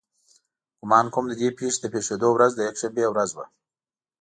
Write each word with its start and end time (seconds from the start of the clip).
ګمان 0.79 1.05
کوم 1.13 1.25
د 1.29 1.33
دې 1.41 1.49
پېښې 1.57 1.79
د 1.81 1.85
پېښېدو 1.93 2.29
ورځ 2.33 2.51
د 2.55 2.59
یکشنبې 2.67 3.05
ورځ 3.09 3.29
وه. 3.33 3.45